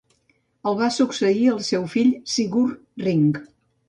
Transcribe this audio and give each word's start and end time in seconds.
El 0.69 0.77
va 0.77 0.85
succeir 0.95 1.43
el 1.51 1.59
seu 1.67 1.85
fill 1.95 2.09
Sigurd 2.37 3.05
Ring. 3.09 3.29